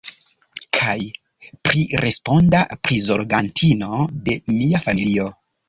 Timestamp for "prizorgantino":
2.89-4.03